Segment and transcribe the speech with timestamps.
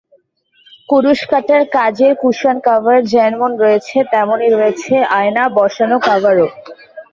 [0.89, 6.47] কুরুশকাঁটার কাজের cushion cover যেমন রয়েছে, তেমনি রয়েছে আয়না বসানো কভারও।